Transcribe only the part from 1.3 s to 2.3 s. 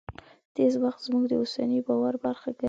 اوسني باور